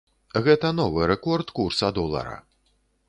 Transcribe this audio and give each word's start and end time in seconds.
Гэта 0.47 0.71
новы 0.79 1.01
рэкорд 1.11 1.47
курса 1.59 1.93
долара. 1.99 2.35